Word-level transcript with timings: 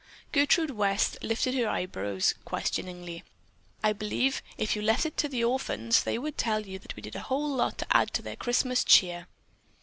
Gertrude 0.31 0.71
West 0.71 1.15
lifted 1.21 1.53
her 1.53 1.67
eyebrows 1.69 2.33
questioningly. 2.43 3.23
"I 3.83 3.93
believe, 3.93 4.41
if 4.57 4.75
you 4.75 4.81
left 4.81 5.05
it 5.05 5.15
to 5.17 5.29
the 5.29 5.43
orphans, 5.43 6.01
they 6.01 6.17
would 6.17 6.39
tell 6.39 6.65
you 6.65 6.79
that 6.79 6.95
we 6.95 7.03
did 7.03 7.15
a 7.15 7.19
whole 7.29 7.51
lot 7.55 7.77
to 7.77 7.95
add 7.95 8.11
to 8.15 8.23
their 8.23 8.35
Christmas 8.35 8.83
cheer." 8.83 9.27